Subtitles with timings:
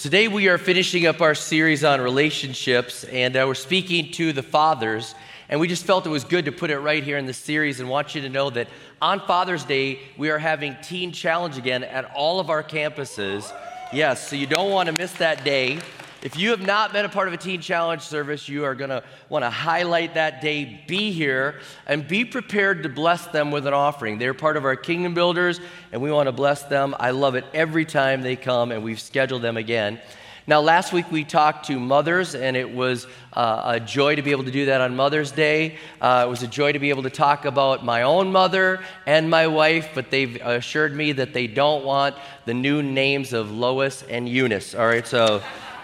[0.00, 4.42] Today we are finishing up our series on relationships, and uh, we're speaking to the
[4.42, 5.14] fathers.
[5.50, 7.80] And we just felt it was good to put it right here in the series
[7.80, 8.68] and want you to know that
[9.02, 13.54] on Father's Day, we are having Teen Challenge again at all of our campuses.
[13.92, 15.80] Yes, so you don't want to miss that day.
[16.22, 18.90] If you have not been a part of a Teen Challenge service, you are going
[18.90, 23.66] to want to highlight that day, be here, and be prepared to bless them with
[23.66, 24.18] an offering.
[24.18, 25.60] They're part of our Kingdom Builders,
[25.92, 26.94] and we want to bless them.
[27.00, 29.98] I love it every time they come, and we've scheduled them again.
[30.46, 34.32] Now, last week we talked to mothers, and it was uh, a joy to be
[34.32, 35.78] able to do that on Mother's Day.
[36.02, 39.30] Uh, it was a joy to be able to talk about my own mother and
[39.30, 44.02] my wife, but they've assured me that they don't want the new names of Lois
[44.02, 44.74] and Eunice.
[44.74, 45.40] All right, so.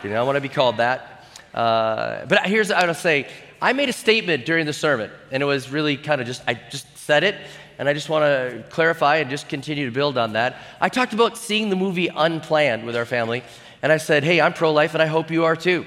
[0.07, 1.25] You don't want to be called that.
[1.53, 3.27] Uh, but here's what I want to say.
[3.61, 6.55] I made a statement during the sermon, and it was really kind of just, I
[6.71, 7.35] just said it,
[7.79, 10.59] and I just want to clarify and just continue to build on that.
[10.81, 13.43] I talked about seeing the movie Unplanned with our family,
[13.83, 15.87] and I said, hey, I'm pro life, and I hope you are too.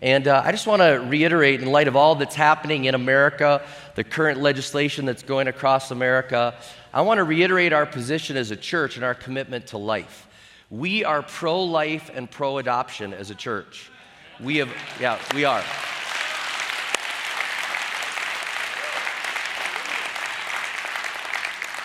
[0.00, 3.60] And uh, I just want to reiterate, in light of all that's happening in America,
[3.96, 6.54] the current legislation that's going across America,
[6.94, 10.27] I want to reiterate our position as a church and our commitment to life.
[10.70, 13.90] We are pro life and pro adoption as a church.
[14.38, 15.64] We have, yeah, we are.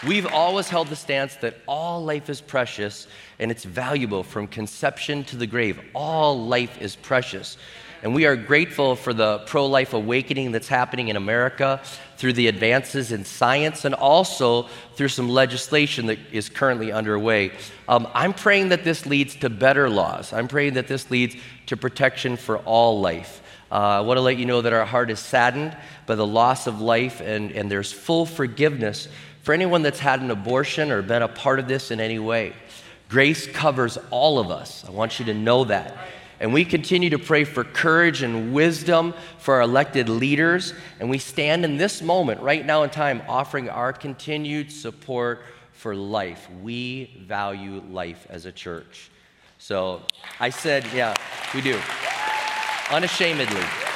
[0.06, 3.08] We've always held the stance that all life is precious
[3.40, 5.80] and it's valuable from conception to the grave.
[5.96, 7.58] All life is precious.
[8.04, 11.82] And we are grateful for the pro life awakening that's happening in America
[12.18, 17.54] through the advances in science and also through some legislation that is currently underway.
[17.88, 20.34] Um, I'm praying that this leads to better laws.
[20.34, 23.42] I'm praying that this leads to protection for all life.
[23.72, 25.76] Uh, I want to let you know that our heart is saddened
[26.06, 29.08] by the loss of life, and, and there's full forgiveness
[29.44, 32.54] for anyone that's had an abortion or been a part of this in any way.
[33.08, 34.84] Grace covers all of us.
[34.86, 35.98] I want you to know that.
[36.44, 40.74] And we continue to pray for courage and wisdom for our elected leaders.
[41.00, 45.96] And we stand in this moment, right now in time, offering our continued support for
[45.96, 46.50] life.
[46.62, 49.10] We value life as a church.
[49.58, 50.02] So
[50.38, 51.16] I said, yeah,
[51.56, 51.80] we do.
[52.92, 53.93] Unashamedly.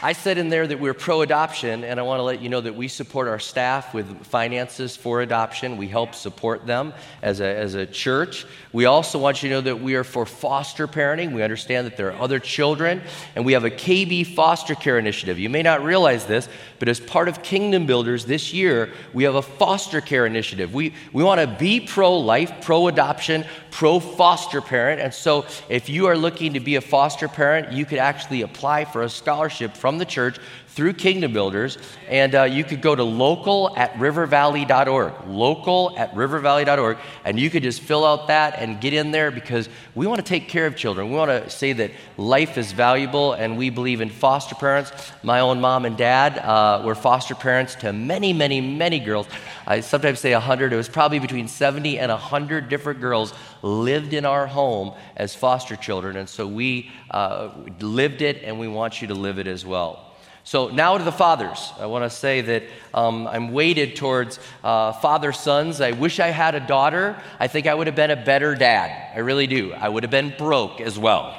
[0.00, 2.60] I said in there that we're pro adoption, and I want to let you know
[2.60, 5.76] that we support our staff with finances for adoption.
[5.76, 8.46] We help support them as a, as a church.
[8.72, 11.32] We also want you to know that we are for foster parenting.
[11.32, 13.02] We understand that there are other children,
[13.34, 15.36] and we have a KB foster care initiative.
[15.36, 16.48] You may not realize this,
[16.78, 20.72] but as part of Kingdom Builders this year, we have a foster care initiative.
[20.72, 25.00] We, we want to be pro life, pro adoption, pro foster parent.
[25.00, 28.84] And so if you are looking to be a foster parent, you could actually apply
[28.84, 31.78] for a scholarship from from the church through Kingdom Builders.
[32.08, 37.62] And uh, you could go to local at rivervalley.org, local at rivervalley.org, and you could
[37.62, 40.76] just fill out that and get in there because we want to take care of
[40.76, 41.08] children.
[41.08, 44.92] We want to say that life is valuable and we believe in foster parents.
[45.22, 49.26] My own mom and dad uh, were foster parents to many, many, many girls.
[49.66, 50.74] I sometimes say 100.
[50.74, 53.32] It was probably between 70 and 100 different girls
[53.62, 56.16] lived in our home as foster children.
[56.16, 60.04] And so we uh, lived it and we want you to live it as well.
[60.44, 61.74] So now to the fathers.
[61.78, 62.62] I want to say that
[62.94, 65.82] um, I'm weighted towards uh, father sons.
[65.82, 67.20] I wish I had a daughter.
[67.38, 69.12] I think I would have been a better dad.
[69.14, 69.74] I really do.
[69.74, 71.36] I would have been broke as well.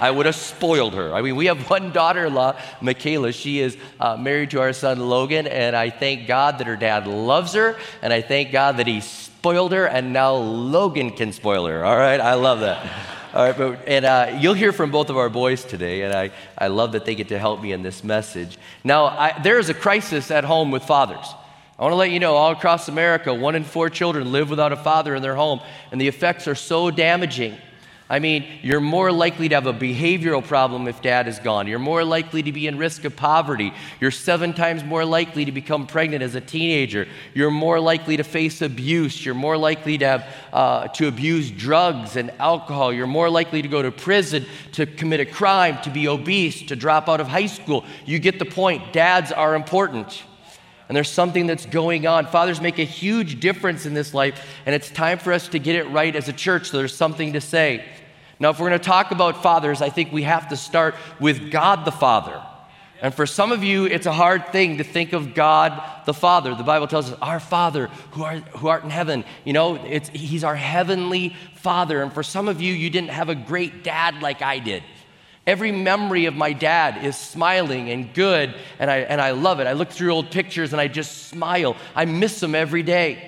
[0.00, 1.12] I would have spoiled her.
[1.12, 3.32] I mean, we have one daughter in law, Michaela.
[3.32, 7.06] She is uh, married to our son, Logan, and I thank God that her dad
[7.06, 9.02] loves her, and I thank God that he
[9.38, 11.84] spoiled her, and now Logan can spoil her.
[11.84, 12.20] All right?
[12.20, 12.84] I love that.
[13.32, 16.32] All right, but, and uh, you'll hear from both of our boys today, and I,
[16.56, 18.58] I love that they get to help me in this message.
[18.82, 21.24] Now, I, there is a crisis at home with fathers.
[21.78, 24.72] I want to let you know all across America, one in four children live without
[24.72, 25.60] a father in their home,
[25.92, 27.56] and the effects are so damaging.
[28.10, 31.66] I mean, you're more likely to have a behavioral problem if dad is gone.
[31.66, 33.74] You're more likely to be in risk of poverty.
[34.00, 37.06] You're seven times more likely to become pregnant as a teenager.
[37.34, 39.26] You're more likely to face abuse.
[39.26, 42.94] You're more likely to have uh, to abuse drugs and alcohol.
[42.94, 46.76] You're more likely to go to prison, to commit a crime, to be obese, to
[46.76, 47.84] drop out of high school.
[48.06, 48.94] You get the point.
[48.94, 50.22] Dads are important
[50.88, 52.26] and there's something that's going on.
[52.26, 55.76] Fathers make a huge difference in this life, and it's time for us to get
[55.76, 56.70] it right as a church.
[56.70, 57.84] So there's something to say.
[58.40, 61.50] Now, if we're going to talk about fathers, I think we have to start with
[61.50, 62.42] God the Father.
[63.00, 66.54] And for some of you, it's a hard thing to think of God the Father.
[66.54, 69.24] The Bible tells us, Our Father who are, who art in heaven.
[69.44, 72.02] You know, it's, He's our heavenly Father.
[72.02, 74.82] And for some of you, you didn't have a great dad like I did.
[75.46, 79.66] Every memory of my dad is smiling and good, and I, and I love it.
[79.66, 81.74] I look through old pictures and I just smile.
[81.94, 83.27] I miss him every day.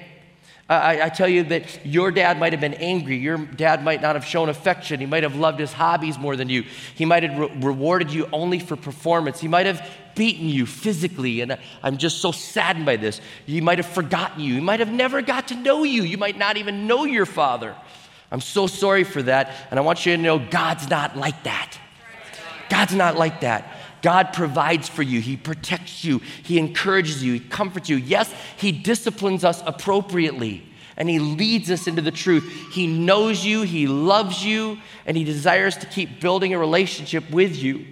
[0.70, 3.17] I, I, tell you that your dad might have been angry.
[3.17, 5.00] Your dad might not have shown affection.
[5.00, 6.62] He might have loved his hobbies more than you.
[6.94, 9.40] He might have re- rewarded you only for performance.
[9.40, 9.84] He might have
[10.14, 11.40] beaten you physically.
[11.40, 13.20] And I'm just so saddened by this.
[13.46, 14.55] He might have forgotten you.
[14.55, 16.05] He might have never got to know you.
[16.05, 17.75] You might not even know your father.
[18.31, 19.52] I'm so sorry for that.
[19.73, 21.76] And I want you to know God's not like that.
[22.69, 23.76] God's not like that.
[24.02, 27.97] God provides for you, He protects you, He encourages you, He comforts you.
[27.97, 30.67] Yes, He disciplines us appropriately
[30.97, 32.44] and He leads us into the truth.
[32.73, 37.56] He knows you, He loves you, and He desires to keep building a relationship with
[37.56, 37.87] you.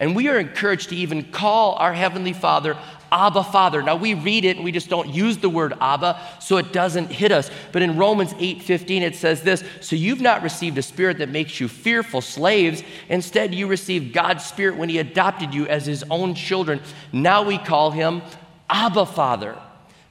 [0.00, 2.76] And we are encouraged to even call our Heavenly Father
[3.10, 3.82] Abba Father.
[3.82, 7.10] Now we read it and we just don't use the word Abba, so it doesn't
[7.10, 7.50] hit us.
[7.72, 11.60] But in Romans 8:15 it says this, so you've not received a spirit that makes
[11.60, 12.82] you fearful slaves.
[13.08, 16.80] Instead, you received God's spirit when he adopted you as his own children.
[17.12, 18.22] Now we call him
[18.70, 19.56] Abba Father.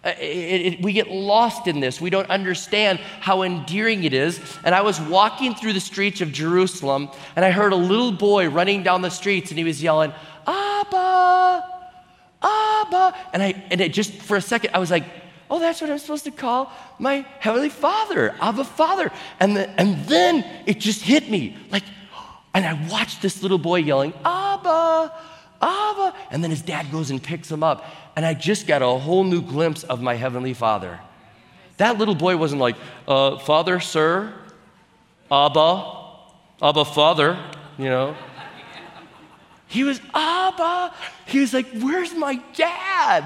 [0.04, 2.00] Uh, it, it, we get lost in this.
[2.00, 4.40] We don't understand how endearing it is.
[4.64, 8.50] And I was walking through the streets of Jerusalem and I heard a little boy
[8.50, 10.14] running down the streets and he was yelling,
[10.46, 11.77] Abba,
[12.42, 13.16] Abba.
[13.34, 15.04] And, I, and it just for a second, I was like,
[15.50, 19.12] oh, that's what I'm supposed to call my Heavenly Father, Abba Father.
[19.40, 21.84] And, the, and then it just hit me like,
[22.54, 25.14] and I watched this little boy yelling, Abba,
[25.62, 26.16] Abba.
[26.32, 27.86] And then his dad goes and picks him up.
[28.16, 31.00] And I just got a whole new glimpse of my Heavenly Father.
[31.78, 32.76] That little boy wasn't like,
[33.08, 34.34] uh, Father, sir,
[35.32, 35.98] Abba,
[36.62, 37.38] Abba, Father,
[37.78, 38.16] you know.
[39.68, 40.94] He was, Abba.
[41.26, 43.24] He was like, Where's my dad?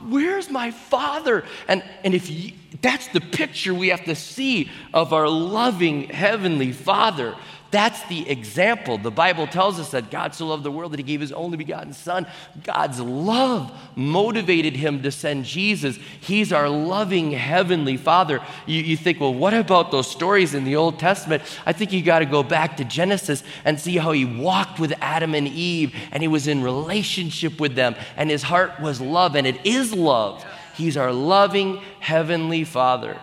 [0.00, 1.44] Where's my father?
[1.68, 6.72] And, and if you, that's the picture we have to see of our loving heavenly
[6.72, 7.36] father.
[7.72, 8.98] That's the example.
[8.98, 11.56] The Bible tells us that God so loved the world that he gave his only
[11.56, 12.26] begotten Son.
[12.64, 15.98] God's love motivated him to send Jesus.
[16.20, 18.40] He's our loving Heavenly Father.
[18.66, 21.42] You, you think, well, what about those stories in the Old Testament?
[21.64, 24.92] I think you got to go back to Genesis and see how he walked with
[25.00, 29.34] Adam and Eve and he was in relationship with them and his heart was love
[29.34, 30.44] and it is love.
[30.76, 33.18] He's our loving Heavenly Father.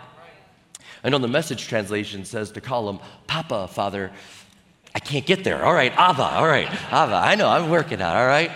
[1.04, 4.12] I know the message translation says to call him Papa, Father.
[4.94, 5.64] I can't get there.
[5.64, 7.16] All right, Abba, all right, Abba.
[7.16, 8.52] I know, I'm working out, all right?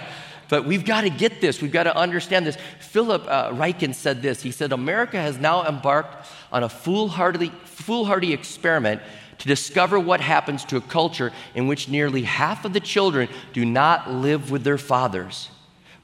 [0.49, 1.61] But we've got to get this.
[1.61, 2.57] We've got to understand this.
[2.79, 4.41] Philip uh, Ryken said this.
[4.41, 9.01] He said, America has now embarked on a foolhardy, foolhardy experiment
[9.39, 13.65] to discover what happens to a culture in which nearly half of the children do
[13.65, 15.49] not live with their fathers.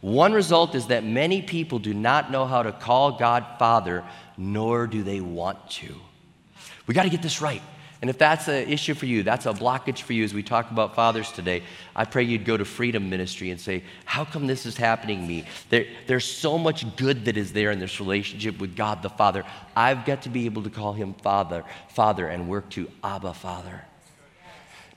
[0.01, 4.03] One result is that many people do not know how to call God Father,
[4.37, 5.95] nor do they want to.
[6.87, 7.61] We got to get this right.
[8.01, 10.71] And if that's an issue for you, that's a blockage for you as we talk
[10.71, 11.63] about fathers today,
[11.93, 15.27] I pray you'd go to Freedom Ministry and say, How come this is happening to
[15.27, 15.45] me?
[15.69, 19.43] There, there's so much good that is there in this relationship with God the Father.
[19.75, 23.83] I've got to be able to call him Father, Father, and work to Abba Father.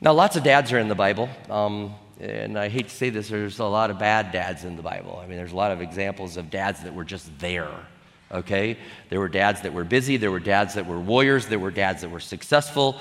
[0.01, 1.29] Now, lots of dads are in the Bible.
[1.51, 4.83] Um, and I hate to say this, there's a lot of bad dads in the
[4.83, 5.19] Bible.
[5.21, 7.73] I mean, there's a lot of examples of dads that were just there
[8.33, 8.79] okay?
[9.11, 12.03] There were dads that were busy, there were dads that were warriors, there were dads
[12.03, 12.99] that were successful,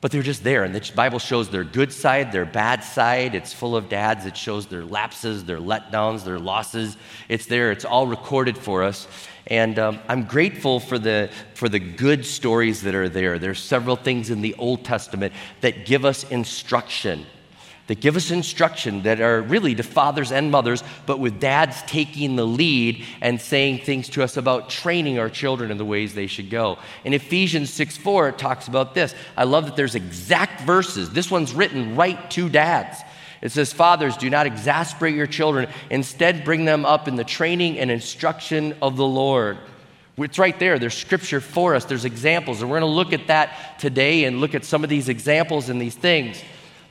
[0.00, 0.64] but they're just there.
[0.64, 3.34] And the Bible shows their good side, their bad side.
[3.34, 4.26] It's full of dads.
[4.26, 6.98] It shows their lapses, their letdowns, their losses.
[7.30, 9.08] It's there, it's all recorded for us.
[9.46, 13.38] And um, I'm grateful for the, for the good stories that are there.
[13.38, 15.32] There's several things in the Old Testament
[15.62, 17.24] that give us instruction
[17.86, 22.36] that give us instruction that are really to fathers and mothers, but with dads taking
[22.36, 26.26] the lead and saying things to us about training our children in the ways they
[26.26, 26.78] should go.
[27.04, 29.14] In Ephesians 6 4, it talks about this.
[29.36, 31.10] I love that there's exact verses.
[31.10, 32.98] This one's written right to dads.
[33.42, 35.68] It says, Fathers, do not exasperate your children.
[35.90, 39.58] Instead, bring them up in the training and instruction of the Lord.
[40.16, 40.78] It's right there.
[40.78, 42.62] There's scripture for us, there's examples.
[42.62, 45.68] And we're going to look at that today and look at some of these examples
[45.68, 46.42] and these things.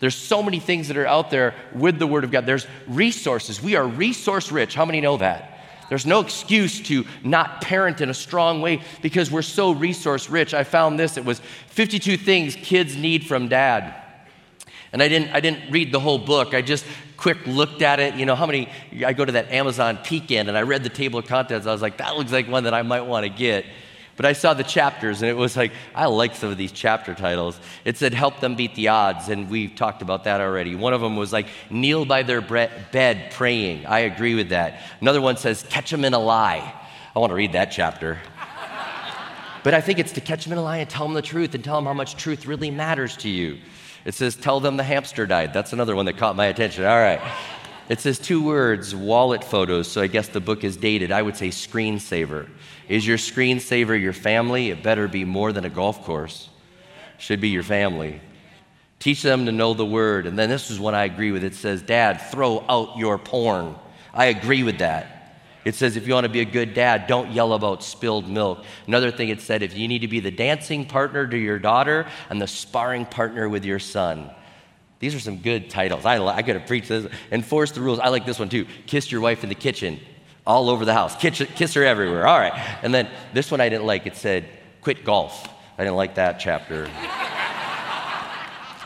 [0.04, 2.46] There's so many things that are out there with the Word of God.
[2.46, 3.62] There's resources.
[3.64, 4.76] We are resource rich.
[4.76, 5.64] How many know that?
[5.88, 10.54] There's no excuse to not parent in a strong way because we're so resource rich.
[10.54, 13.96] I found this it was 52 things kids need from dad.
[14.92, 16.54] And I didn't, I didn't read the whole book.
[16.54, 16.84] I just
[17.16, 18.16] quick looked at it.
[18.16, 18.68] You know, how many,
[19.06, 21.66] I go to that Amazon peek in and I read the table of contents.
[21.66, 23.64] I was like, that looks like one that I might want to get.
[24.16, 27.16] But I saw the chapters and it was like, I like some of these chapter
[27.16, 27.60] titles.
[27.84, 30.76] It said, Help them beat the odds, and we've talked about that already.
[30.76, 33.86] One of them was like, Kneel by their bed praying.
[33.88, 34.82] I agree with that.
[35.02, 36.74] Another one says, Catch them in a lie.
[37.16, 38.20] I want to read that chapter.
[39.64, 41.56] but I think it's to catch them in a lie and tell them the truth
[41.56, 43.58] and tell them how much truth really matters to you.
[44.06, 45.54] It says, Tell them the hamster died.
[45.54, 46.86] That's another one that caught my attention.
[46.86, 47.22] All right.
[47.90, 51.12] It says two words, wallet photos, so I guess the book is dated.
[51.12, 52.50] I would say screensaver.
[52.88, 54.70] Is your screensaver your family?
[54.70, 56.50] It better be more than a golf course.
[57.18, 58.22] Should be your family.
[59.00, 60.28] Teach them to know the word.
[60.28, 61.44] And then this is what I agree with.
[61.44, 63.76] It says, Dad, throw out your porn.
[64.14, 65.42] I agree with that.
[65.66, 68.64] It says, if you want to be a good dad, don't yell about spilled milk.
[68.86, 72.06] Another thing it said, if you need to be the dancing partner to your daughter
[72.30, 74.30] and the sparring partner with your son.
[75.00, 76.06] These are some good titles.
[76.06, 77.08] I, I got to preach this.
[77.32, 78.00] Enforce the rules.
[78.00, 78.66] I like this one too.
[78.88, 80.00] Kiss your wife in the kitchen,
[80.48, 81.16] all over the house.
[81.16, 82.26] Kiss her everywhere.
[82.26, 82.54] All right.
[82.82, 84.08] And then this one I didn't like.
[84.08, 84.46] It said,
[84.82, 85.50] quit golf.
[85.78, 86.90] I didn't like that chapter.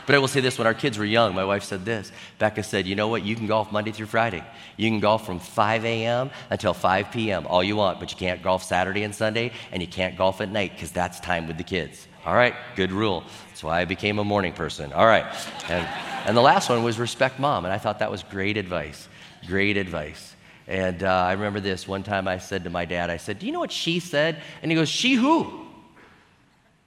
[0.08, 2.12] But I will say this when our kids were young, my wife said this.
[2.38, 3.26] Becca said, You know what?
[3.26, 4.42] You can golf Monday through Friday.
[4.78, 6.30] You can golf from 5 a.m.
[6.48, 9.86] until 5 p.m., all you want, but you can't golf Saturday and Sunday, and you
[9.86, 12.08] can't golf at night because that's time with the kids.
[12.28, 13.24] All right, good rule.
[13.46, 14.92] That's why I became a morning person.
[14.92, 15.24] All right.
[15.70, 15.88] And,
[16.26, 19.08] and the last one was respect mom, and I thought that was great advice.
[19.46, 20.36] Great advice.
[20.66, 23.46] And uh, I remember this one time I said to my dad, I said, Do
[23.46, 24.42] you know what she said?
[24.60, 25.64] And he goes, She who?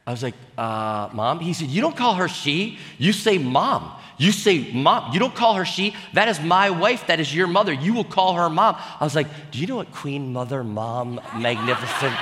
[0.06, 1.40] I was like, uh, Mom?
[1.40, 4.00] He said, You don't call her she, you say mom.
[4.20, 5.12] You say mom.
[5.12, 5.96] You don't call her she.
[6.14, 7.08] That is my wife.
[7.08, 7.74] That is your mother.
[7.74, 8.76] You will call her mom.
[8.78, 12.16] I was like, Do you know what Queen Mother Mom Magnificent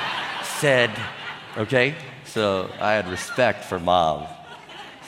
[0.61, 0.89] said?
[1.57, 1.95] Okay?
[2.29, 4.27] So I had respect for mom.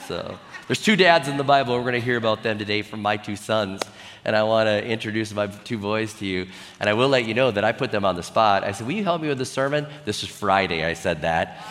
[0.08, 0.36] So
[0.66, 1.76] there's two dads in the Bible.
[1.76, 3.80] We're going to hear about them today from my two sons.
[4.24, 6.48] And I want to introduce my two boys to you.
[6.80, 8.64] And I will let you know that I put them on the spot.
[8.64, 9.86] I said, Will you help me with the sermon?
[10.04, 11.64] This is Friday, I said that.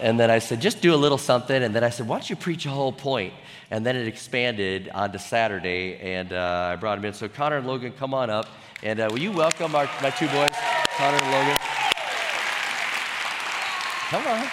[0.00, 1.62] And then I said, just do a little something.
[1.62, 3.32] And then I said, why don't you preach a whole point?
[3.70, 7.14] And then it expanded onto Saturday, and uh, I brought them in.
[7.14, 8.46] So Connor and Logan, come on up.
[8.82, 10.50] And uh, will you welcome our, my two boys,
[10.96, 11.83] Connor and Logan?
[14.14, 14.48] Come on.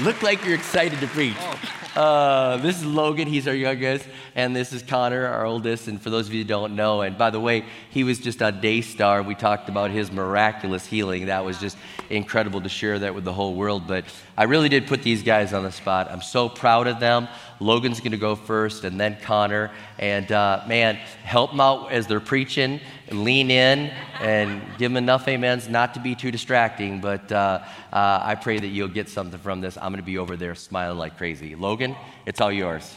[0.04, 1.36] Look like you're excited to preach.
[1.38, 2.00] Oh.
[2.00, 4.04] Uh, this is Logan, he's our youngest,
[4.34, 5.86] and this is Connor, our oldest.
[5.86, 8.42] And for those of you who don't know, and by the way, he was just
[8.42, 9.22] on Daystar.
[9.22, 11.26] We talked about his miraculous healing.
[11.26, 11.78] That was just
[12.10, 13.86] incredible to share that with the whole world.
[13.86, 14.04] But
[14.36, 16.10] I really did put these guys on the spot.
[16.10, 17.28] I'm so proud of them.
[17.60, 19.70] Logan's going to go first, and then Connor.
[19.98, 25.26] And uh, man, help them out as they're preaching, lean in, and give them enough
[25.28, 27.00] amens not to be too distracting.
[27.00, 29.76] But uh, uh, I pray that you'll get something from this.
[29.76, 31.54] I'm going to be over there smiling like crazy.
[31.54, 31.96] Logan,
[32.26, 32.96] it's all yours.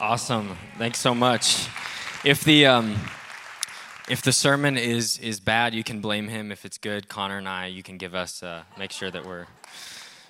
[0.00, 0.56] Awesome.
[0.76, 1.68] Thanks so much.
[2.24, 2.96] If the um,
[4.08, 6.52] if the sermon is is bad, you can blame him.
[6.52, 9.46] If it's good, Connor and I, you can give us uh, make sure that we're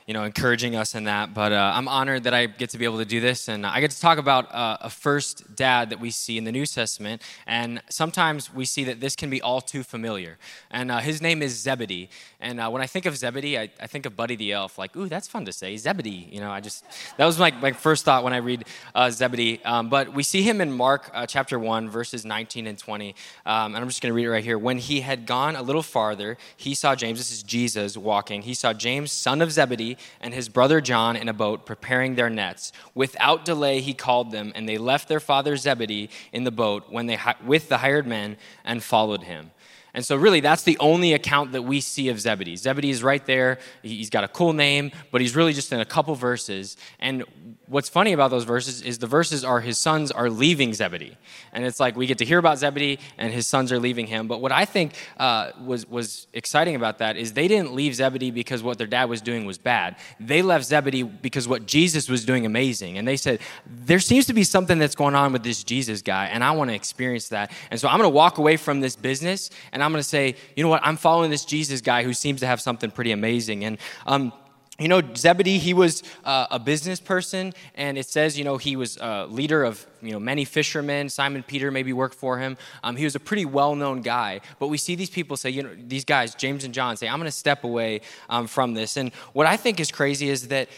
[0.06, 1.34] you know, encouraging us in that.
[1.34, 3.48] But uh, I'm honored that I get to be able to do this.
[3.48, 6.52] And I get to talk about uh, a first dad that we see in the
[6.52, 7.22] New Testament.
[7.44, 10.38] And sometimes we see that this can be all too familiar.
[10.70, 12.08] And uh, his name is Zebedee.
[12.40, 14.78] And uh, when I think of Zebedee, I, I, think of Buddy the Elf.
[14.78, 15.76] Like, ooh, that's fun to say.
[15.76, 16.28] Zebedee.
[16.30, 16.84] You know, I just,
[17.16, 19.60] that was my, my first thought when I read uh, Zebedee.
[19.64, 23.16] Um, but we see him in Mark uh, chapter 1, verses 19 and 20.
[23.44, 24.56] Um, and I'm just going to read it right here.
[24.58, 28.54] When he had gone a little farther, he saw James, this is Jesus walking, he
[28.54, 32.72] saw James, son of Zebedee and his brother John in a boat preparing their nets.
[32.94, 37.06] Without delay, he called them, and they left their father Zebedee in the boat when
[37.06, 39.50] they, with the hired men and followed him.
[39.96, 42.56] And so, really, that's the only account that we see of Zebedee.
[42.56, 43.58] Zebedee is right there.
[43.82, 46.76] He's got a cool name, but he's really just in a couple verses.
[46.98, 47.24] And
[47.68, 51.16] what's funny about those verses is the verses are his sons are leaving Zebedee.
[51.52, 54.28] And it's like we get to hear about Zebedee and his sons are leaving him.
[54.28, 58.30] But what I think uh, was, was exciting about that is they didn't leave Zebedee
[58.30, 59.96] because what their dad was doing was bad.
[60.20, 62.98] They left Zebedee because what Jesus was doing amazing.
[62.98, 66.26] And they said, there seems to be something that's going on with this Jesus guy,
[66.26, 67.50] and I want to experience that.
[67.70, 70.36] And so I'm going to walk away from this business and I'm going to say,
[70.54, 73.64] you know what, I'm following this Jesus guy who seems to have something pretty amazing.
[73.64, 74.32] And um,
[74.78, 78.76] you know, Zebedee, he was uh, a business person, and it says, you know, he
[78.76, 81.08] was a leader of, you know, many fishermen.
[81.08, 82.58] Simon Peter maybe worked for him.
[82.82, 84.42] Um, he was a pretty well known guy.
[84.58, 87.18] But we see these people say, you know, these guys, James and John, say, I'm
[87.18, 88.98] going to step away um, from this.
[88.98, 90.68] And what I think is crazy is that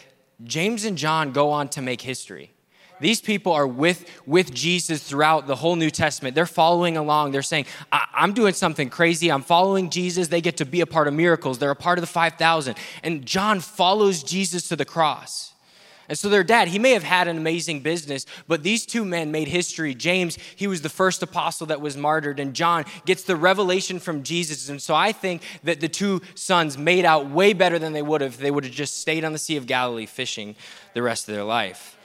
[0.44, 2.52] James and John go on to make history.
[3.00, 6.34] These people are with, with Jesus throughout the whole New Testament.
[6.34, 7.32] They're following along.
[7.32, 9.30] They're saying, I'm doing something crazy.
[9.30, 10.28] I'm following Jesus.
[10.28, 11.58] They get to be a part of miracles.
[11.58, 12.76] They're a part of the 5,000.
[13.02, 15.48] And John follows Jesus to the cross.
[16.08, 19.30] And so their dad, he may have had an amazing business, but these two men
[19.30, 19.94] made history.
[19.94, 24.22] James, he was the first apostle that was martyred, and John gets the revelation from
[24.22, 24.70] Jesus.
[24.70, 28.22] And so I think that the two sons made out way better than they would
[28.22, 30.56] have if they would have just stayed on the Sea of Galilee fishing
[30.94, 31.97] the rest of their life.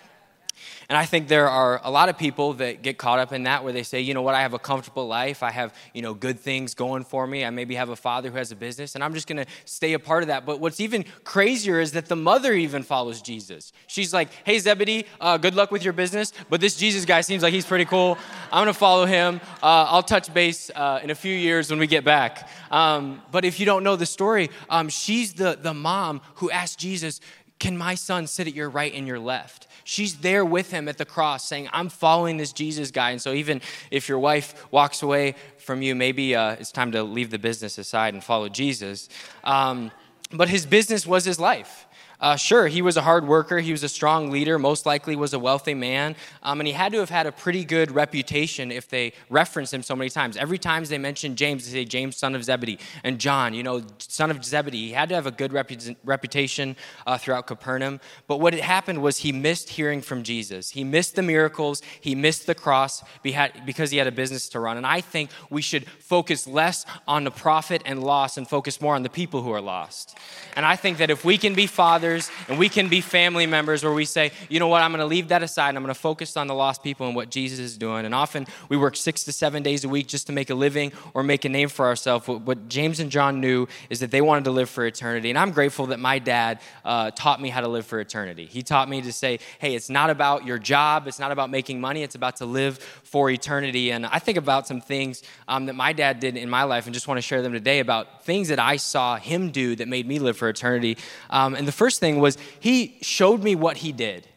[0.94, 3.64] And I think there are a lot of people that get caught up in that
[3.64, 5.42] where they say, you know what, I have a comfortable life.
[5.42, 7.44] I have, you know, good things going for me.
[7.44, 9.94] I maybe have a father who has a business and I'm just going to stay
[9.94, 10.46] a part of that.
[10.46, 13.74] But what's even crazier is that the mother even follows Jesus.
[13.88, 16.32] She's like, hey, Zebedee, uh, good luck with your business.
[16.48, 18.20] But this Jesus guy seems like he's pretty cool.
[18.52, 19.42] I'm going to follow him.
[19.64, 22.48] Uh, I'll touch base uh, in a few years when we get back.
[22.70, 26.78] Um, but if you don't know the story, um, she's the, the mom who asked
[26.78, 27.20] Jesus,
[27.58, 29.68] can my son sit at your right and your left?
[29.84, 33.12] She's there with him at the cross saying, I'm following this Jesus guy.
[33.12, 33.62] And so, even
[33.92, 37.78] if your wife walks away from you, maybe uh, it's time to leave the business
[37.78, 39.10] aside and follow Jesus.
[39.44, 39.92] Um,
[40.32, 41.86] but his business was his life.
[42.24, 43.60] Uh, sure, he was a hard worker.
[43.60, 46.16] He was a strong leader, most likely was a wealthy man.
[46.42, 49.84] Um, and he had to have had a pretty good reputation if they reference him
[49.84, 50.38] so many times.
[50.38, 52.80] Every time they mention James, they say James, son of Zebedee.
[53.04, 54.88] And John, you know, son of Zebedee.
[54.88, 58.00] He had to have a good repu- reputation uh, throughout Capernaum.
[58.28, 60.70] But what had happened was he missed hearing from Jesus.
[60.70, 61.82] He missed the miracles.
[62.00, 64.78] He missed the cross because he had a business to run.
[64.78, 68.96] And I think we should focus less on the profit and loss and focus more
[68.96, 70.18] on the people who are lost.
[70.56, 72.13] And I think that if we can be fathers,
[72.48, 75.06] and we can be family members where we say, you know what, I'm going to
[75.06, 77.60] leave that aside and I'm going to focus on the lost people and what Jesus
[77.60, 78.06] is doing.
[78.06, 80.92] And often we work six to seven days a week just to make a living
[81.14, 82.28] or make a name for ourselves.
[82.28, 85.30] What James and John knew is that they wanted to live for eternity.
[85.30, 88.46] And I'm grateful that my dad uh, taught me how to live for eternity.
[88.46, 91.82] He taught me to say, hey, it's not about your job, it's not about making
[91.82, 93.92] money, it's about to live for eternity.
[93.92, 96.94] And I think about some things um, that my dad did in my life and
[96.94, 100.08] just want to share them today about things that I saw him do that made
[100.08, 100.98] me live for eternity.
[101.30, 104.28] Um, and the first thing was he showed me what he did.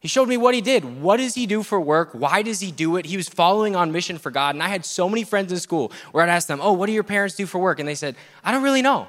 [0.00, 1.02] He showed me what he did.
[1.02, 2.10] What does he do for work?
[2.12, 3.06] Why does he do it?
[3.06, 4.54] He was following on mission for God.
[4.54, 6.92] And I had so many friends in school where I'd ask them, Oh, what do
[6.92, 7.78] your parents do for work?
[7.80, 9.08] And they said, I don't really know.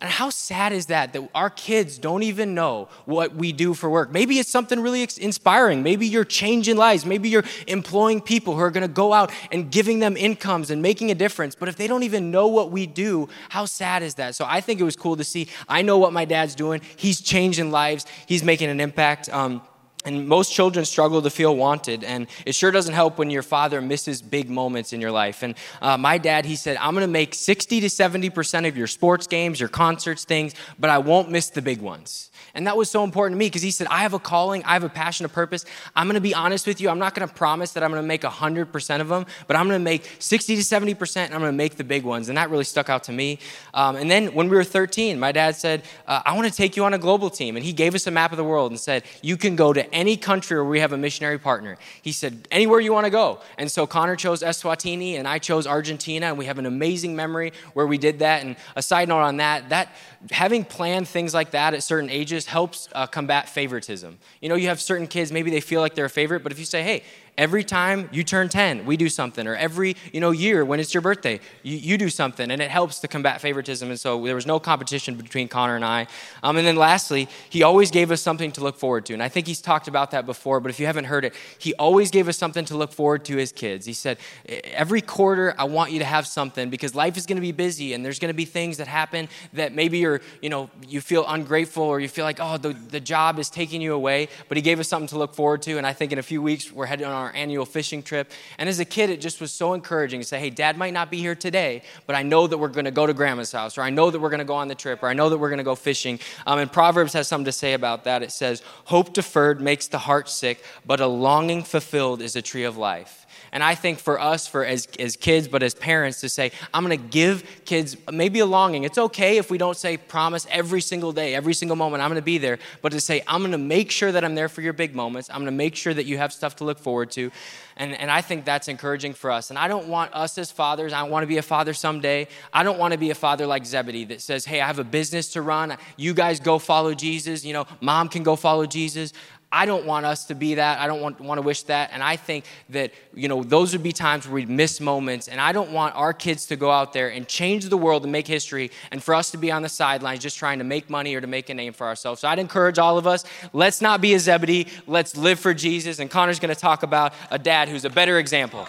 [0.00, 3.90] And how sad is that that our kids don't even know what we do for
[3.90, 4.12] work?
[4.12, 5.82] Maybe it's something really inspiring.
[5.82, 7.04] Maybe you're changing lives.
[7.04, 10.80] Maybe you're employing people who are going to go out and giving them incomes and
[10.80, 11.56] making a difference.
[11.56, 14.36] But if they don't even know what we do, how sad is that?
[14.36, 15.48] So I think it was cool to see.
[15.68, 16.80] I know what my dad's doing.
[16.94, 18.06] He's changing lives.
[18.26, 19.28] He's making an impact.
[19.30, 19.62] Um,
[20.04, 22.04] and most children struggle to feel wanted.
[22.04, 25.42] And it sure doesn't help when your father misses big moments in your life.
[25.42, 28.86] And uh, my dad, he said, I'm going to make 60 to 70% of your
[28.86, 32.30] sports games, your concerts, things, but I won't miss the big ones.
[32.58, 34.72] And that was so important to me because he said, I have a calling, I
[34.72, 35.64] have a passion, a purpose.
[35.94, 36.88] I'm going to be honest with you.
[36.88, 39.68] I'm not going to promise that I'm going to make 100% of them, but I'm
[39.68, 42.28] going to make 60 to 70% and I'm going to make the big ones.
[42.28, 43.38] And that really stuck out to me.
[43.74, 46.76] Um, and then when we were 13, my dad said, uh, I want to take
[46.76, 47.54] you on a global team.
[47.54, 49.94] And he gave us a map of the world and said, You can go to
[49.94, 51.78] any country where we have a missionary partner.
[52.02, 53.38] He said, Anywhere you want to go.
[53.56, 56.26] And so Connor chose Eswatini and I chose Argentina.
[56.26, 58.42] And we have an amazing memory where we did that.
[58.42, 59.94] And a side note on that, that
[60.32, 64.18] having planned things like that at certain ages helps uh, combat favoritism.
[64.40, 66.58] You know, you have certain kids, maybe they feel like they're a favorite, but if
[66.58, 67.04] you say, hey,
[67.38, 70.92] every time you turn 10 we do something or every you know year when it's
[70.92, 74.34] your birthday you, you do something and it helps to combat favoritism and so there
[74.34, 76.06] was no competition between connor and i.
[76.42, 79.28] Um, and then lastly he always gave us something to look forward to and i
[79.28, 82.26] think he's talked about that before but if you haven't heard it he always gave
[82.28, 83.86] us something to look forward to as kids.
[83.86, 84.18] He said
[84.64, 87.94] every quarter i want you to have something because life is going to be busy
[87.94, 91.24] and there's going to be things that happen that maybe you're you know you feel
[91.28, 94.62] ungrateful or you feel like oh the, the job is taking you away but he
[94.62, 96.86] gave us something to look forward to and i think in a few weeks we're
[96.86, 98.30] heading on our our annual fishing trip.
[98.58, 101.10] And as a kid, it just was so encouraging to say, hey, dad might not
[101.10, 103.82] be here today, but I know that we're going to go to grandma's house, or
[103.82, 105.50] I know that we're going to go on the trip, or I know that we're
[105.50, 106.18] going to go fishing.
[106.46, 108.22] Um, and Proverbs has something to say about that.
[108.22, 112.64] It says, hope deferred makes the heart sick, but a longing fulfilled is a tree
[112.64, 113.26] of life.
[113.52, 116.84] And I think for us, for as, as kids, but as parents, to say, I'm
[116.84, 118.84] going to give kids maybe a longing.
[118.84, 122.20] It's okay if we don't say promise every single day, every single moment, I'm going
[122.20, 124.62] to be there, but to say, I'm going to make sure that I'm there for
[124.62, 125.28] your big moments.
[125.30, 127.30] I'm going to make sure that you have stuff to look forward to.
[127.78, 129.50] And, and I think that's encouraging for us.
[129.50, 132.26] And I don't want us as fathers, I want to be a father someday.
[132.52, 134.84] I don't want to be a father like Zebedee that says, hey, I have a
[134.84, 135.76] business to run.
[135.96, 137.44] You guys go follow Jesus.
[137.44, 139.12] You know, mom can go follow Jesus.
[139.50, 140.78] I don't want us to be that.
[140.78, 141.90] I don't want, want to wish that.
[141.92, 145.26] And I think that, you know, those would be times where we'd miss moments.
[145.26, 148.12] And I don't want our kids to go out there and change the world and
[148.12, 151.14] make history and for us to be on the sidelines just trying to make money
[151.14, 152.20] or to make a name for ourselves.
[152.20, 154.66] So I'd encourage all of us, let's not be a Zebedee.
[154.86, 155.98] Let's live for Jesus.
[155.98, 158.68] And Connor's going to talk about a dad who's a better example.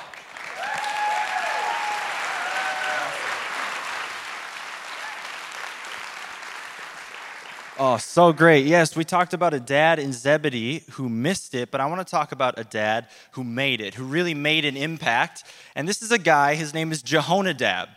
[7.81, 8.65] Oh, so great.
[8.65, 12.11] Yes, we talked about a dad in Zebedee who missed it, but I want to
[12.11, 15.45] talk about a dad who made it, who really made an impact.
[15.75, 17.87] And this is a guy, his name is Jehonadab.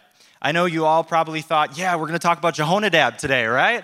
[0.40, 3.83] I know you all probably thought, yeah, we're going to talk about Jehonadab today, right?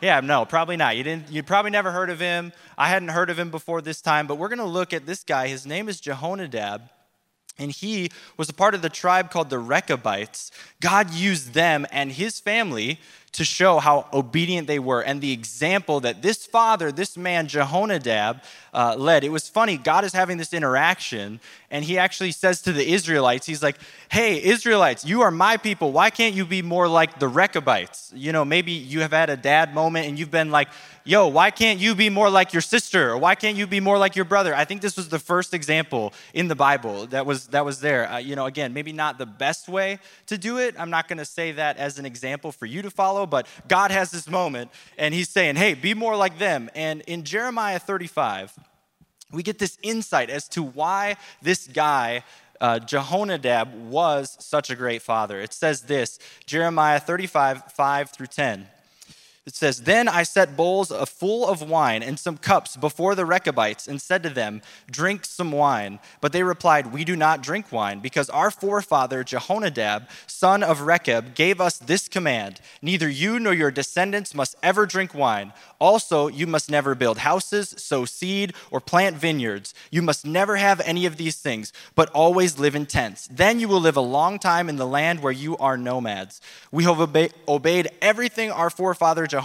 [0.00, 0.96] Yeah, no, probably not.
[0.96, 1.30] You didn't.
[1.30, 2.52] You probably never heard of him.
[2.76, 5.22] I hadn't heard of him before this time, but we're going to look at this
[5.22, 5.46] guy.
[5.46, 6.90] His name is Jehonadab,
[7.56, 10.50] and he was a part of the tribe called the Rechabites.
[10.80, 12.98] God used them and his family
[13.36, 18.42] to show how obedient they were and the example that this father, this man, Jehonadab,
[18.72, 19.24] uh, led.
[19.24, 19.78] It was funny.
[19.78, 23.78] God is having this interaction, and he actually says to the Israelites, He's like,
[24.10, 25.92] Hey, Israelites, you are my people.
[25.92, 28.12] Why can't you be more like the Rechabites?
[28.14, 30.68] You know, maybe you have had a dad moment and you've been like,
[31.04, 33.12] Yo, why can't you be more like your sister?
[33.12, 34.54] Or why can't you be more like your brother?
[34.54, 38.10] I think this was the first example in the Bible that was, that was there.
[38.10, 40.74] Uh, you know, again, maybe not the best way to do it.
[40.78, 43.90] I'm not going to say that as an example for you to follow, but God
[43.90, 46.70] has this moment and he's saying, Hey, be more like them.
[46.74, 48.52] And in Jeremiah 35,
[49.32, 52.24] we get this insight as to why this guy,
[52.60, 55.40] uh, Jehonadab, was such a great father.
[55.40, 58.68] It says this Jeremiah 35, 5 through 10.
[59.46, 63.86] It says, Then I set bowls full of wine and some cups before the Rechabites
[63.86, 66.00] and said to them, Drink some wine.
[66.20, 71.36] But they replied, We do not drink wine, because our forefather Jehonadab, son of Rechab,
[71.36, 75.52] gave us this command Neither you nor your descendants must ever drink wine.
[75.78, 79.74] Also, you must never build houses, sow seed, or plant vineyards.
[79.92, 83.28] You must never have any of these things, but always live in tents.
[83.30, 86.40] Then you will live a long time in the land where you are nomads.
[86.72, 86.98] We have
[87.46, 89.35] obeyed everything our forefather Jehonadab,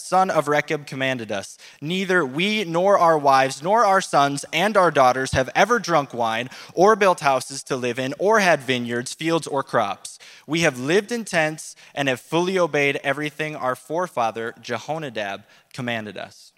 [0.00, 1.58] son of Rechab, commanded us.
[1.80, 6.50] Neither we nor our wives nor our sons and our daughters have ever drunk wine
[6.74, 10.18] or built houses to live in or had vineyards, fields, or crops.
[10.46, 16.52] We have lived in tents and have fully obeyed everything our forefather Jehonadab commanded us.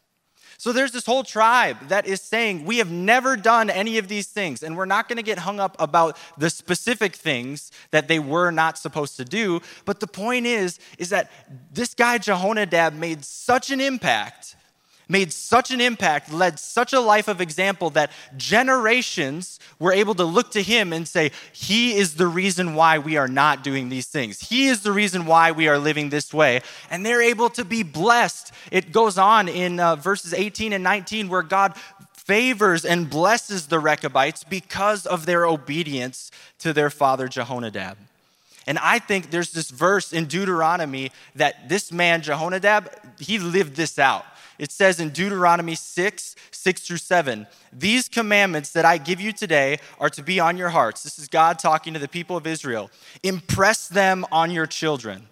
[0.60, 4.26] So there's this whole tribe that is saying, We have never done any of these
[4.26, 8.18] things, and we're not going to get hung up about the specific things that they
[8.18, 9.60] were not supposed to do.
[9.84, 11.30] But the point is, is that
[11.72, 14.56] this guy, Jehonadab, made such an impact
[15.08, 20.24] made such an impact, led such a life of example that generations were able to
[20.24, 24.06] look to him and say, He is the reason why we are not doing these
[24.06, 24.48] things.
[24.48, 26.60] He is the reason why we are living this way.
[26.90, 28.52] And they're able to be blessed.
[28.70, 31.74] It goes on in uh, verses 18 and 19 where God
[32.14, 37.96] favors and blesses the Rechabites because of their obedience to their father Jehonadab.
[38.66, 43.98] And I think there's this verse in Deuteronomy that this man, Jehonadab, he lived this
[43.98, 44.26] out.
[44.58, 49.78] It says in Deuteronomy 6, 6 through 7, These commandments that I give you today
[50.00, 51.02] are to be on your hearts.
[51.02, 52.90] This is God talking to the people of Israel.
[53.22, 55.28] Impress them on your children.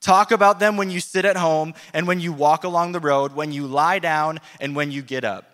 [0.00, 3.32] Talk about them when you sit at home and when you walk along the road,
[3.32, 5.44] when you lie down and when you get up.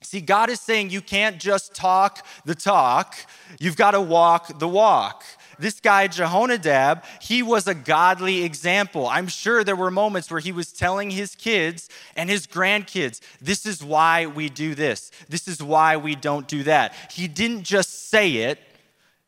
[0.00, 3.16] See, God is saying you can't just talk the talk,
[3.58, 5.24] you've got to walk the walk
[5.58, 9.06] this guy, Jehonadab, he was a godly example.
[9.06, 13.66] I'm sure there were moments where he was telling his kids and his grandkids, this
[13.66, 16.94] is why we do this, this is why we don't do that.
[17.10, 18.58] He didn't just say it,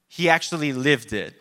[0.08, 1.34] he actually lived it.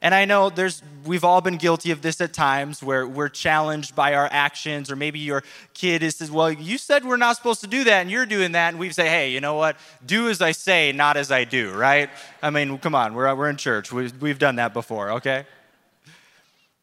[0.00, 3.96] And I know there's we've all been guilty of this at times where we're challenged
[3.96, 5.42] by our actions, or maybe your
[5.74, 8.52] kid is says, Well, you said we're not supposed to do that, and you're doing
[8.52, 9.76] that, and we say, Hey, you know what?
[10.06, 12.10] Do as I say, not as I do, right?
[12.42, 13.92] I mean, come on, we're, we're in church.
[13.92, 15.46] We've, we've done that before, okay?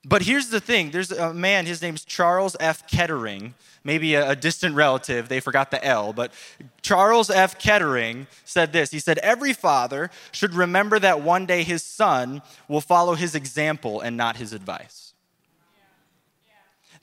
[0.04, 2.88] But here's the thing there's a man, his name's Charles F.
[2.88, 6.34] Kettering, maybe a, a, distant relative, they forgot the L, but
[6.82, 7.58] Charles F.
[7.58, 8.92] Kettering said this.
[8.92, 14.02] He said, Every father should remember that one day his son will follow his example
[14.02, 15.14] and not his advice.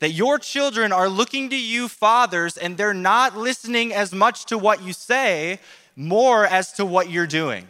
[0.01, 4.59] That your children are looking to you, fathers, and they're not listening as much to
[4.59, 5.61] what you say,
[5.95, 7.69] more as to what you're doing.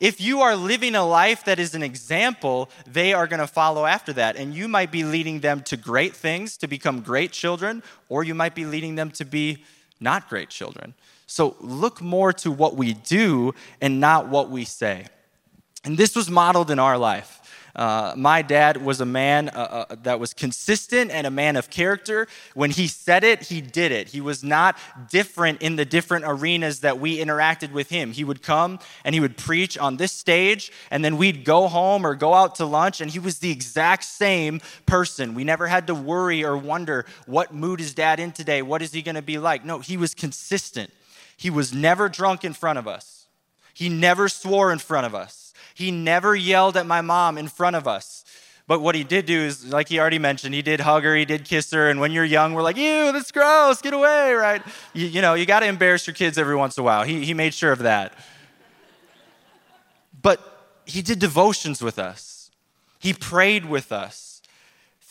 [0.00, 3.86] If you are living a life that is an example, they are going to follow
[3.86, 4.36] after that.
[4.36, 8.34] And you might be leading them to great things, to become great children, or you
[8.34, 9.64] might be leading them to be
[10.00, 10.94] not great children.
[11.26, 15.06] So look more to what we do and not what we say.
[15.84, 17.40] And this was modeled in our life.
[17.74, 21.70] Uh, my dad was a man uh, uh, that was consistent and a man of
[21.70, 22.28] character.
[22.54, 24.08] When he said it, he did it.
[24.08, 24.76] He was not
[25.10, 28.12] different in the different arenas that we interacted with him.
[28.12, 32.06] He would come and he would preach on this stage, and then we'd go home
[32.06, 35.34] or go out to lunch, and he was the exact same person.
[35.34, 38.62] We never had to worry or wonder what mood is dad in today?
[38.62, 39.64] What is he going to be like?
[39.64, 40.90] No, he was consistent.
[41.36, 43.26] He was never drunk in front of us,
[43.72, 45.43] he never swore in front of us.
[45.74, 48.24] He never yelled at my mom in front of us.
[48.66, 51.26] But what he did do is, like he already mentioned, he did hug her, he
[51.26, 51.90] did kiss her.
[51.90, 54.62] And when you're young, we're like, ew, that's gross, get away, right?
[54.94, 57.02] You, you know, you got to embarrass your kids every once in a while.
[57.02, 58.14] He, he made sure of that.
[60.22, 60.40] But
[60.86, 62.50] he did devotions with us,
[62.98, 64.33] he prayed with us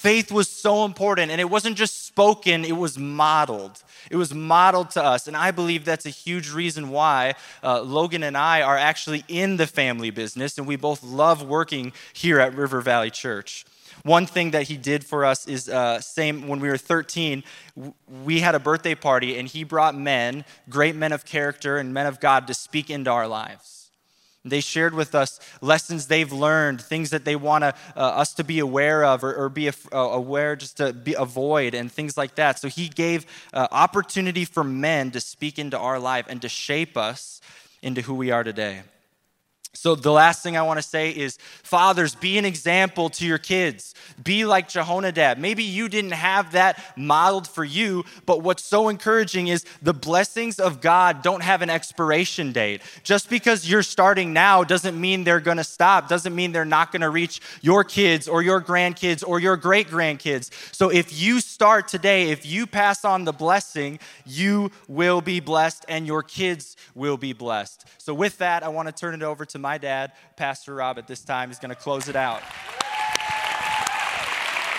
[0.03, 3.81] Faith was so important, and it wasn't just spoken, it was modeled.
[4.11, 5.29] It was modeled to us.
[5.29, 9.55] And I believe that's a huge reason why uh, Logan and I are actually in
[9.55, 13.63] the family business, and we both love working here at River Valley Church.
[14.03, 17.41] One thing that he did for us is uh, same when we were 13,
[18.25, 22.07] we had a birthday party, and he brought men, great men of character and men
[22.07, 23.82] of God, to speak into our lives.
[24.45, 28.59] They shared with us lessons they've learned, things that they want uh, us to be
[28.59, 32.59] aware of or, or be uh, aware just to be, avoid, and things like that.
[32.59, 36.97] So he gave uh, opportunity for men to speak into our life and to shape
[36.97, 37.39] us
[37.81, 38.81] into who we are today.
[39.75, 43.39] So, the last thing I want to say is fathers, be an example to your
[43.39, 43.95] kids.
[44.23, 45.39] Be like Jehonadab.
[45.39, 50.59] Maybe you didn't have that modeled for you, but what's so encouraging is the blessings
[50.59, 52.83] of God don't have an expiration date.
[53.01, 56.91] Just because you're starting now doesn't mean they're going to stop, doesn't mean they're not
[56.91, 60.51] going to reach your kids or your grandkids or your great grandkids.
[60.71, 65.83] So, if you start today, if you pass on the blessing, you will be blessed
[65.89, 67.85] and your kids will be blessed.
[67.97, 71.07] So, with that, I want to turn it over to my dad, Pastor Rob, at
[71.07, 71.49] this time.
[71.49, 72.41] is going to close it out.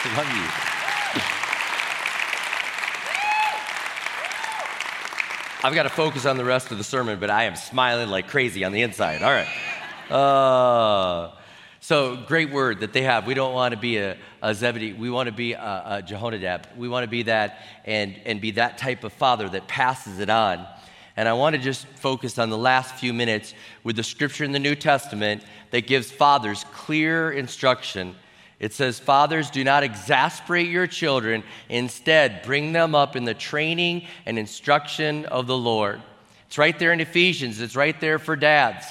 [0.05, 0.45] I Love you.
[5.67, 8.29] I've got to focus on the rest of the sermon, but I am smiling like
[8.29, 9.23] crazy on the inside.
[9.23, 9.49] All right.
[10.11, 11.31] Uh,
[11.81, 13.27] so great word that they have.
[13.27, 14.93] We don't want to be a, a Zebedee.
[14.93, 16.77] We want to be a, a Jehonadab.
[16.77, 20.29] We want to be that and, and be that type of father that passes it
[20.29, 20.67] on.
[21.17, 24.53] And I want to just focus on the last few minutes with the scripture in
[24.53, 28.17] the New Testament that gives fathers clear instruction.
[28.59, 31.45] It says, Fathers, do not exasperate your children.
[31.69, 36.01] Instead, bring them up in the training and instruction of the Lord.
[36.47, 38.87] It's right there in Ephesians, it's right there for dads.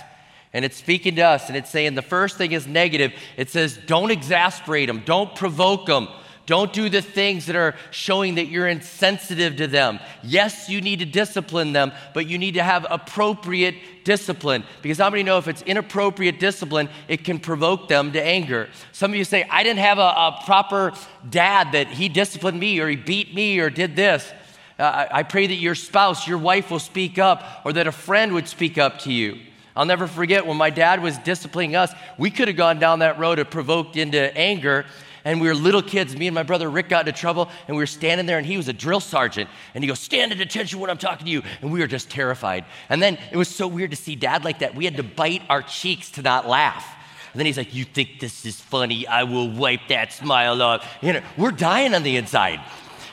[0.53, 3.13] And it's speaking to us, and it's saying the first thing is negative.
[3.37, 6.07] It says, Don't exasperate them, don't provoke them.
[6.45, 9.99] Don't do the things that are showing that you're insensitive to them.
[10.23, 14.65] Yes, you need to discipline them, but you need to have appropriate discipline.
[14.81, 18.69] Because how many know if it's inappropriate discipline, it can provoke them to anger?
[18.91, 20.91] Some of you say, I didn't have a, a proper
[21.29, 24.29] dad that he disciplined me or he beat me or did this.
[24.77, 28.33] Uh, I pray that your spouse, your wife will speak up or that a friend
[28.33, 29.39] would speak up to you.
[29.77, 33.17] I'll never forget when my dad was disciplining us, we could have gone down that
[33.17, 34.85] road and provoked into anger
[35.25, 36.15] and we were little kids.
[36.15, 38.57] Me and my brother Rick got into trouble, and we were standing there, and he
[38.57, 39.49] was a drill sergeant.
[39.73, 41.43] And he goes, Stand at attention when I'm talking to you.
[41.61, 42.65] And we were just terrified.
[42.89, 44.75] And then it was so weird to see dad like that.
[44.75, 46.85] We had to bite our cheeks to not laugh.
[47.33, 49.07] And then he's like, You think this is funny?
[49.07, 50.87] I will wipe that smile off.
[51.01, 52.59] You know, we're dying on the inside.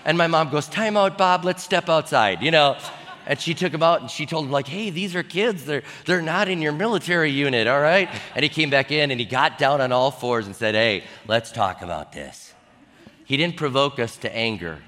[0.04, 2.76] And my mom goes, Time out, Bob, let's step outside, you know.
[3.26, 5.64] And she took him out and she told him, like, hey, these are kids.
[5.64, 8.08] They're, they're not in your military unit, all right?
[8.34, 11.04] And he came back in and he got down on all fours and said, hey,
[11.28, 12.54] let's talk about this.
[13.24, 14.78] He didn't provoke us to anger.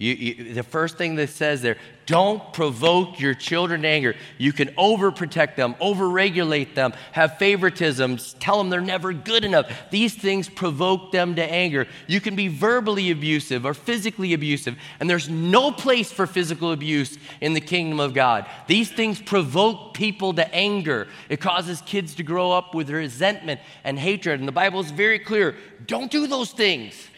[0.00, 4.16] You, you, the first thing that says there, don't provoke your children to anger.
[4.38, 9.70] You can overprotect them, overregulate them, have favoritisms, tell them they're never good enough.
[9.90, 11.86] These things provoke them to anger.
[12.06, 17.18] You can be verbally abusive or physically abusive, and there's no place for physical abuse
[17.42, 18.46] in the kingdom of God.
[18.68, 21.08] These things provoke people to anger.
[21.28, 24.40] It causes kids to grow up with resentment and hatred.
[24.40, 27.09] And the Bible is very clear don't do those things.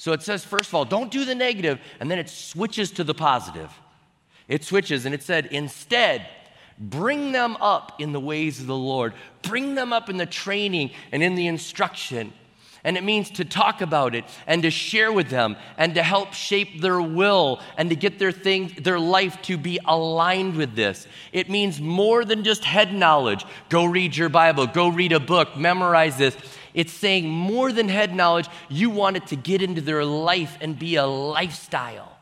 [0.00, 3.04] So it says, first of all, don't do the negative, and then it switches to
[3.04, 3.70] the positive.
[4.48, 6.26] It switches, and it said, instead,
[6.78, 10.92] bring them up in the ways of the Lord, bring them up in the training
[11.12, 12.32] and in the instruction.
[12.82, 16.32] And it means to talk about it and to share with them and to help
[16.32, 21.06] shape their will and to get their thing, their life to be aligned with this.
[21.30, 23.44] It means more than just head knowledge.
[23.68, 26.34] Go read your Bible, go read a book, memorize this.
[26.74, 30.78] It's saying more than head knowledge, you want it to get into their life and
[30.78, 32.16] be a lifestyle.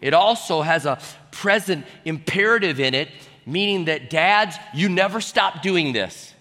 [0.00, 0.98] It also has a
[1.30, 3.08] present imperative in it,
[3.44, 6.32] meaning that dads, you never stop doing this.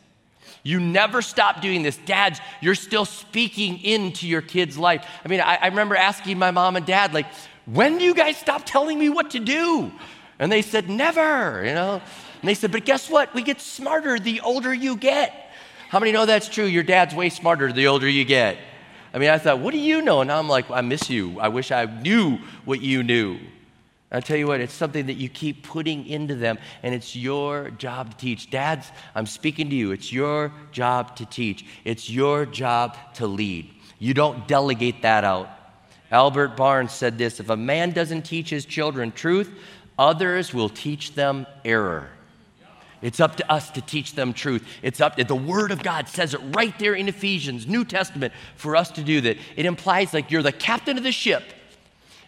[0.63, 1.95] You never stop doing this.
[1.95, 5.05] Dads, you're still speaking into your kid's life.
[5.23, 7.27] I mean, I, I, remember asking my mom and dad, like,
[7.67, 9.91] when do you guys stop telling me what to do?
[10.39, 12.01] And they said, never, you know?
[12.41, 13.33] And they said, but guess what?
[13.35, 15.44] We get smarter the older you get.
[15.89, 16.65] How many know that's true?
[16.65, 18.57] Your dad's way smarter the older you get.
[19.13, 20.21] I mean, I thought, what do you know?
[20.21, 21.39] And I'm like, I miss you.
[21.39, 23.39] I wish I knew what you knew.
[24.11, 27.71] I tell you what, it's something that you keep putting into them, and it's your
[27.71, 28.49] job to teach.
[28.49, 29.91] Dads, I'm speaking to you.
[29.91, 33.69] It's your job to teach, it's your job to lead.
[33.99, 35.49] You don't delegate that out.
[36.11, 39.51] Albert Barnes said this if a man doesn't teach his children truth,
[39.97, 42.09] others will teach them error.
[43.05, 44.67] It's up to us to teach them truth.
[44.81, 48.33] It's up to the Word of God says it right there in Ephesians, New Testament,
[48.55, 49.37] for us to do that.
[49.55, 51.43] It implies like you're the captain of the ship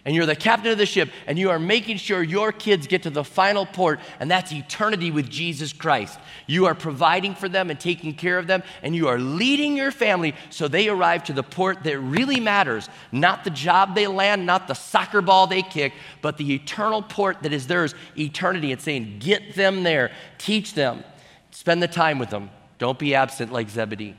[0.08, 3.04] and you're the captain of the ship, and you are making sure your kids get
[3.04, 6.18] to the final port, and that's eternity with Jesus Christ.
[6.48, 9.92] You are providing for them and taking care of them, and you are leading your
[9.92, 12.88] family so they arrive to the port that really matters.
[13.12, 15.92] Not the job they land, not the soccer ball they kick,
[16.22, 18.72] but the eternal port that is theirs, eternity.
[18.72, 21.04] It's saying, get them there, teach them,
[21.52, 22.50] spend the time with them.
[22.80, 24.16] Don't be absent like Zebedee.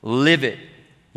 [0.00, 0.58] Live it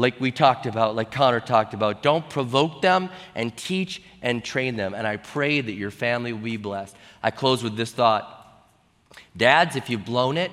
[0.02, 2.04] like we talked about, like Connor talked about.
[2.04, 4.94] Don't provoke them and teach and train them.
[4.94, 6.96] And I pray that your family will be blessed.
[7.24, 8.40] I close with this thought
[9.36, 10.52] Dads, if you've blown it,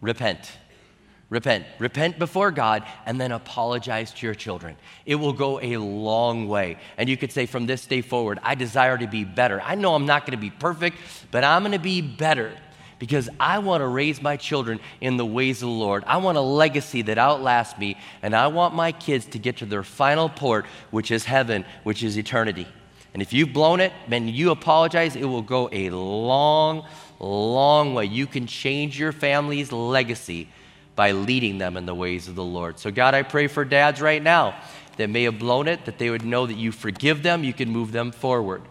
[0.00, 0.52] repent.
[1.28, 1.66] Repent.
[1.78, 4.76] Repent before God and then apologize to your children.
[5.04, 6.78] It will go a long way.
[6.96, 9.60] And you could say, from this day forward, I desire to be better.
[9.60, 10.98] I know I'm not going to be perfect,
[11.30, 12.56] but I'm going to be better
[12.98, 16.04] because I want to raise my children in the ways of the Lord.
[16.06, 19.66] I want a legacy that outlasts me, and I want my kids to get to
[19.66, 22.66] their final port, which is heaven, which is eternity.
[23.12, 26.86] And if you've blown it, then you apologize, it will go a long,
[27.18, 28.06] long way.
[28.06, 30.48] You can change your family's legacy
[30.94, 32.78] by leading them in the ways of the Lord.
[32.78, 34.58] So, God, I pray for dads right now
[34.96, 37.70] that may have blown it, that they would know that you forgive them, you can
[37.70, 38.62] move them forward.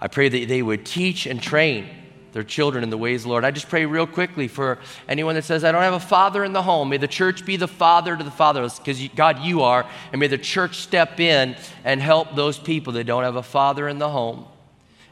[0.00, 1.88] I pray that they would teach and train
[2.36, 3.46] their children in the ways Lord.
[3.46, 6.52] I just pray real quickly for anyone that says, I don't have a father in
[6.52, 6.90] the home.
[6.90, 9.88] May the church be the father to the fatherless, because God, you are.
[10.12, 13.88] And may the church step in and help those people that don't have a father
[13.88, 14.44] in the home.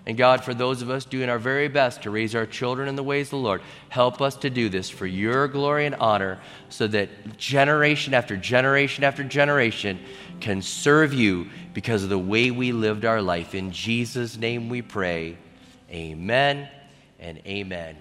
[0.05, 2.95] And God, for those of us doing our very best to raise our children in
[2.95, 6.41] the ways of the Lord, help us to do this for your glory and honor
[6.69, 9.99] so that generation after generation after generation
[10.41, 13.55] can serve you because of the way we lived our life.
[13.55, 15.39] In Jesus' name we pray.
[15.91, 16.69] Amen
[17.25, 17.97] and amen.